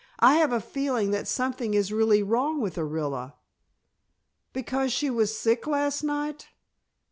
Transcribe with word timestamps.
"I 0.17 0.37
have 0.37 0.51
a 0.51 0.59
feeling 0.59 1.11
that 1.11 1.27
something 1.27 1.75
is 1.75 1.91
really 1.93 2.23
wrong 2.23 2.59
with 2.59 2.73
Orilla." 2.75 3.35
"Because 4.51 4.91
she 4.91 5.11
was 5.11 5.37
sick 5.37 5.67
last 5.67 6.03
night?" 6.03 6.47